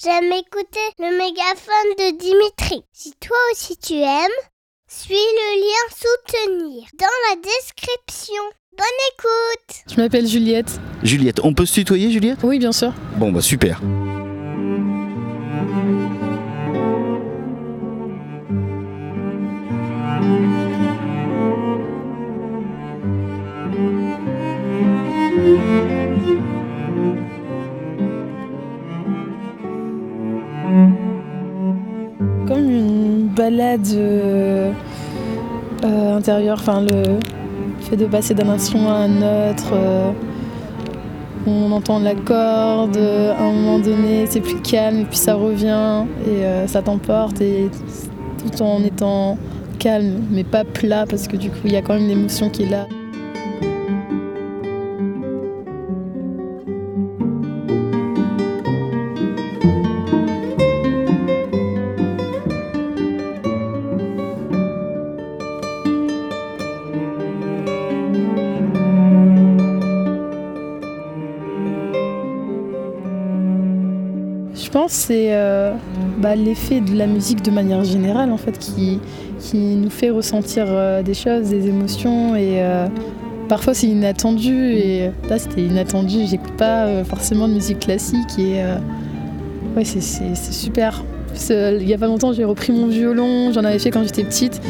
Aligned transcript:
j'aime 0.00 0.32
écouter 0.32 0.80
le 0.98 1.16
mégaphone 1.18 1.92
de 1.98 2.18
Dimitri. 2.18 2.82
Si 2.92 3.12
toi 3.20 3.36
aussi 3.52 3.76
tu 3.76 3.94
aimes, 3.94 4.30
suis 4.88 5.14
le 5.14 5.60
lien 5.60 5.88
soutenir 5.90 6.86
dans 6.98 7.06
la 7.30 7.36
description. 7.36 8.42
Bonne 8.76 8.86
écoute 9.14 9.82
Je 9.94 10.00
m'appelle 10.00 10.26
Juliette. 10.26 10.80
Juliette, 11.02 11.40
on 11.42 11.52
peut 11.54 11.66
se 11.66 11.74
tutoyer 11.74 12.10
Juliette? 12.10 12.38
Oui, 12.42 12.58
bien 12.58 12.72
sûr. 12.72 12.92
Bon 13.16 13.32
bah 13.32 13.42
super. 13.42 13.80
Balade 33.34 33.88
euh, 33.94 34.72
euh, 35.84 36.16
intérieure, 36.16 36.58
enfin 36.60 36.82
le 36.82 37.18
fait 37.80 37.96
de 37.96 38.06
passer 38.06 38.34
d'un 38.34 38.48
instrument 38.48 38.92
à 38.92 38.98
un 38.98 39.50
autre. 39.50 39.70
euh, 39.72 40.10
on 41.44 41.72
entend 41.72 41.98
la 41.98 42.14
corde, 42.14 42.96
à 42.96 43.42
un 43.42 43.52
moment 43.52 43.80
donné 43.80 44.26
c'est 44.28 44.40
plus 44.40 44.60
calme 44.60 45.06
puis 45.06 45.18
ça 45.18 45.34
revient 45.34 46.04
et 46.24 46.68
ça 46.68 46.82
t'emporte 46.82 47.40
et 47.40 47.68
tout 48.38 48.62
en 48.62 48.80
étant 48.84 49.36
calme 49.80 50.22
mais 50.30 50.44
pas 50.44 50.62
plat 50.62 51.04
parce 51.04 51.26
que 51.26 51.36
du 51.36 51.50
coup 51.50 51.62
il 51.64 51.72
y 51.72 51.76
a 51.76 51.82
quand 51.82 51.94
même 51.94 52.06
l'émotion 52.06 52.48
qui 52.48 52.62
est 52.62 52.70
là. 52.70 52.86
Je 74.62 74.70
pense 74.70 74.92
que 74.92 74.98
c'est 75.08 75.34
euh, 75.34 75.72
bah, 76.18 76.36
l'effet 76.36 76.80
de 76.80 76.96
la 76.96 77.08
musique 77.08 77.42
de 77.42 77.50
manière 77.50 77.82
générale 77.82 78.30
en 78.30 78.36
fait 78.36 78.56
qui, 78.58 79.00
qui 79.40 79.56
nous 79.56 79.90
fait 79.90 80.10
ressentir 80.10 80.66
euh, 80.68 81.02
des 81.02 81.14
choses, 81.14 81.48
des 81.48 81.66
émotions 81.66 82.36
et 82.36 82.62
euh, 82.62 82.86
parfois 83.48 83.74
c'est 83.74 83.88
inattendu 83.88 84.54
et 84.54 85.10
là 85.28 85.38
c'était 85.38 85.62
inattendu. 85.62 86.26
J'écoute 86.28 86.52
pas 86.56 87.02
forcément 87.02 87.48
de 87.48 87.54
musique 87.54 87.80
classique 87.80 88.38
et 88.38 88.62
ouais 89.76 89.84
c'est, 89.84 90.00
super. 90.52 91.02
Il 91.50 91.88
y 91.88 91.94
a 91.94 91.98
pas 91.98 92.06
longtemps 92.06 92.32
j'ai 92.32 92.44
repris 92.44 92.72
mon 92.72 92.86
violon, 92.86 93.52
j'en 93.52 93.64
avais 93.64 93.80
fait 93.80 93.90
quand 93.90 94.04
j'étais 94.04 94.22
petite 94.22 94.60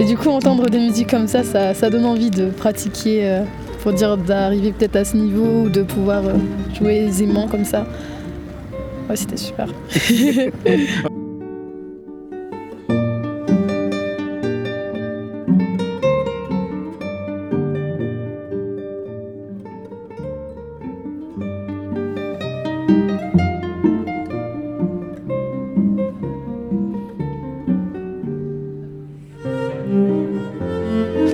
et 0.00 0.04
du 0.04 0.16
coup 0.16 0.30
entendre 0.30 0.70
des 0.70 0.78
musiques 0.78 1.10
comme 1.10 1.28
ça, 1.28 1.42
ça, 1.42 1.74
ça 1.74 1.90
donne 1.90 2.06
envie 2.06 2.30
de 2.30 2.46
pratiquer 2.46 3.42
pour 3.82 3.92
dire 3.92 4.16
d'arriver 4.16 4.72
peut-être 4.72 4.96
à 4.96 5.04
ce 5.04 5.18
niveau 5.18 5.64
ou 5.64 5.68
de 5.68 5.82
pouvoir 5.82 6.22
jouer 6.72 7.04
aisément 7.08 7.46
comme 7.46 7.66
ça. 7.66 7.84
C'était 9.14 9.36
super. 9.36 9.68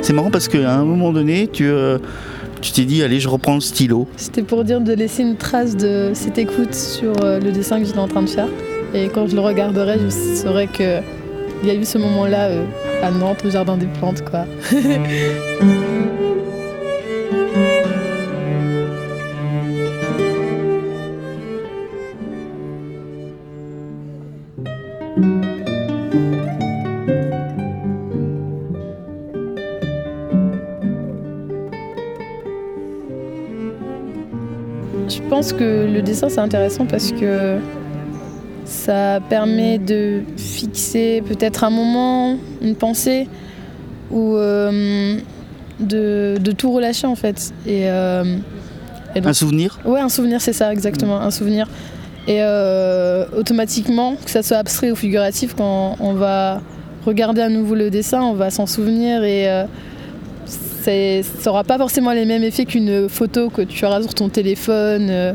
C'est 0.02 0.14
marrant 0.14 0.30
parce 0.30 0.48
qu'à 0.48 0.74
un 0.74 0.84
moment 0.84 1.12
donné, 1.12 1.46
tu 1.46 1.66
euh, 1.66 1.98
tu 2.60 2.72
t'es 2.72 2.84
dit 2.84 3.02
allez 3.02 3.20
je 3.20 3.28
reprends 3.28 3.54
le 3.54 3.60
stylo. 3.60 4.06
C'était 4.16 4.42
pour 4.42 4.64
dire 4.64 4.80
de 4.80 4.92
laisser 4.92 5.22
une 5.22 5.36
trace 5.36 5.76
de 5.76 6.12
cette 6.14 6.38
écoute 6.38 6.74
sur 6.74 7.12
euh, 7.22 7.40
le 7.40 7.52
dessin 7.52 7.80
que 7.80 7.86
j'étais 7.86 7.98
en 7.98 8.08
train 8.08 8.22
de 8.22 8.28
faire. 8.28 8.48
Et 8.94 9.08
quand 9.08 9.26
je 9.26 9.34
le 9.34 9.40
regarderai, 9.40 9.98
je 9.98 10.10
saurai 10.10 10.66
que 10.66 11.00
il 11.62 11.68
y 11.68 11.70
a 11.70 11.74
eu 11.74 11.84
ce 11.84 11.98
moment-là 11.98 12.48
euh, 12.48 12.64
à 13.02 13.10
Nantes, 13.10 13.44
au 13.44 13.50
Jardin 13.50 13.76
des 13.76 13.86
Plantes, 13.86 14.24
quoi. 14.24 14.46
Je 35.10 35.20
pense 35.28 35.52
que 35.52 35.86
le 35.92 36.02
dessin 36.02 36.28
c'est 36.28 36.38
intéressant 36.40 36.86
parce 36.86 37.10
que 37.12 37.58
ça 38.64 39.18
permet 39.28 39.78
de 39.78 40.20
fixer 40.36 41.22
peut-être 41.26 41.64
un 41.64 41.70
moment, 41.70 42.36
une 42.62 42.76
pensée 42.76 43.26
ou 44.12 44.36
euh, 44.36 45.18
de, 45.80 46.36
de 46.40 46.52
tout 46.52 46.70
relâcher 46.72 47.06
en 47.08 47.16
fait. 47.16 47.52
Et, 47.66 47.90
euh, 47.90 48.36
et 49.16 49.20
donc- 49.20 49.30
Un 49.30 49.32
souvenir? 49.32 49.78
Ouais, 49.84 50.00
un 50.00 50.08
souvenir, 50.08 50.40
c'est 50.40 50.52
ça, 50.52 50.72
exactement, 50.72 51.20
un 51.20 51.30
souvenir. 51.32 51.66
Et 52.28 52.38
euh, 52.42 53.24
automatiquement, 53.36 54.14
que 54.24 54.30
ça 54.30 54.42
soit 54.44 54.58
abstrait 54.58 54.92
ou 54.92 54.96
figuratif, 54.96 55.54
quand 55.56 55.96
on 55.98 56.12
va 56.12 56.60
regarder 57.04 57.40
à 57.42 57.48
nouveau 57.48 57.74
le 57.74 57.90
dessin, 57.90 58.22
on 58.22 58.34
va 58.34 58.50
s'en 58.50 58.66
souvenir 58.66 59.24
et 59.24 59.48
ça 60.82 61.50
n'aura 61.50 61.64
pas 61.64 61.78
forcément 61.78 62.12
les 62.12 62.24
mêmes 62.24 62.42
effets 62.42 62.64
qu'une 62.64 63.08
photo 63.08 63.50
que 63.50 63.62
tu 63.62 63.84
auras 63.84 64.02
sur 64.02 64.14
ton 64.14 64.28
téléphone. 64.28 65.08
euh, 65.10 65.32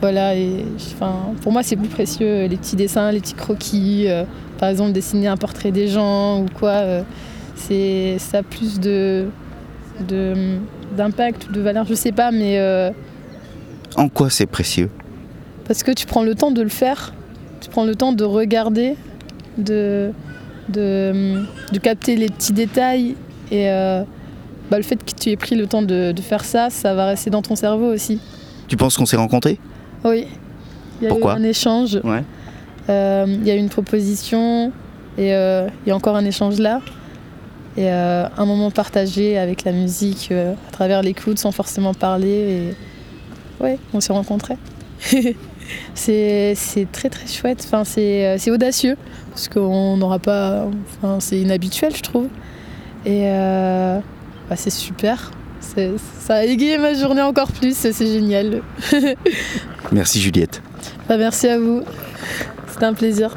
voilà, 0.00 0.34
et 0.36 0.64
enfin, 0.94 1.14
pour 1.40 1.52
moi, 1.52 1.62
c'est 1.62 1.76
plus 1.76 1.88
précieux, 1.88 2.46
les 2.46 2.56
petits 2.56 2.76
dessins, 2.76 3.10
les 3.12 3.20
petits 3.20 3.34
croquis. 3.34 4.04
euh, 4.08 4.24
par 4.58 4.68
exemple, 4.70 4.92
dessiner 4.92 5.26
un 5.28 5.36
portrait 5.36 5.70
des 5.70 5.88
gens 5.88 6.40
ou 6.42 6.46
quoi. 6.58 6.70
euh, 6.70 7.02
c'est 7.54 8.16
ça 8.18 8.38
a 8.38 8.42
plus 8.42 8.78
de 8.80 9.26
de- 10.06 10.58
d'impact 10.96 11.48
ou 11.48 11.52
de 11.52 11.60
valeur, 11.62 11.86
je 11.88 11.94
sais 11.94 12.12
pas, 12.12 12.30
mais 12.30 12.58
euh, 12.58 12.90
En 13.96 14.08
quoi 14.08 14.28
c'est 14.28 14.46
précieux? 14.46 14.90
Parce 15.66 15.82
que 15.82 15.90
tu 15.92 16.04
prends 16.06 16.22
le 16.22 16.34
temps 16.34 16.50
de 16.50 16.60
le 16.62 16.68
faire, 16.68 17.14
tu 17.62 17.70
prends 17.70 17.84
le 17.84 17.94
temps 17.94 18.12
de 18.12 18.24
regarder, 18.24 18.94
de, 19.56 20.10
de, 20.68 21.42
de 21.72 21.78
capter 21.78 22.16
les 22.16 22.28
petits 22.28 22.52
détails. 22.52 23.14
Et 23.50 23.70
euh, 23.70 24.02
bah, 24.70 24.76
le 24.78 24.82
fait 24.82 24.96
que 24.96 25.12
tu 25.18 25.30
aies 25.30 25.36
pris 25.36 25.54
le 25.56 25.66
temps 25.66 25.82
de, 25.82 26.12
de 26.12 26.22
faire 26.22 26.44
ça, 26.44 26.70
ça 26.70 26.94
va 26.94 27.06
rester 27.06 27.30
dans 27.30 27.42
ton 27.42 27.56
cerveau 27.56 27.92
aussi. 27.92 28.20
Tu 28.68 28.76
penses 28.76 28.96
qu'on 28.96 29.06
s'est 29.06 29.16
rencontrés? 29.16 29.58
Oui. 30.04 30.26
Il 31.00 31.04
y 31.04 31.06
a 31.06 31.10
Pourquoi? 31.10 31.34
eu 31.34 31.36
un 31.36 31.42
échange, 31.42 32.00
Ouais. 32.04 32.22
euh, 32.88 33.26
il 33.28 33.46
y 33.46 33.50
a 33.50 33.54
eu 33.54 33.58
une 33.58 33.68
proposition, 33.68 34.72
et 35.18 35.34
euh, 35.34 35.68
il 35.84 35.88
y 35.90 35.92
a 35.92 35.96
encore 35.96 36.16
un 36.16 36.24
échange 36.24 36.58
là. 36.58 36.80
Et 37.76 37.90
euh, 37.92 38.26
un 38.38 38.46
moment 38.46 38.70
partagé 38.70 39.36
avec 39.36 39.64
la 39.64 39.72
musique, 39.72 40.32
à 40.32 40.70
travers 40.72 41.02
l'écoute, 41.02 41.38
sans 41.38 41.52
forcément 41.52 41.92
parler. 41.92 42.28
Et 43.60 43.62
ouais, 43.62 43.78
on 43.92 44.00
s'est 44.00 44.14
rencontrés. 44.14 44.56
c'est 45.94 46.54
c'est 46.56 46.90
très 46.90 47.10
très 47.10 47.26
chouette. 47.26 47.62
Enfin, 47.66 47.84
c'est 47.84 48.38
c'est 48.38 48.50
audacieux 48.50 48.96
parce 49.30 49.48
qu'on 49.48 49.98
n'aura 49.98 50.18
pas. 50.18 50.66
Enfin, 51.02 51.18
c'est 51.20 51.38
inhabituel, 51.38 51.94
je 51.94 52.00
trouve. 52.02 52.28
Et 53.04 53.28
bah, 54.48 54.56
c'est 54.56 54.70
super. 54.70 55.30
Ça 56.18 56.36
a 56.36 56.44
égayé 56.44 56.78
ma 56.78 56.94
journée 56.94 57.22
encore 57.22 57.52
plus. 57.52 57.76
C'est 57.76 57.92
génial. 57.92 58.62
Merci 59.92 60.20
Juliette. 60.20 60.62
Bah, 61.08 61.16
merci 61.16 61.48
à 61.48 61.58
vous. 61.58 61.82
C'était 62.68 62.86
un 62.86 62.94
plaisir. 62.94 63.36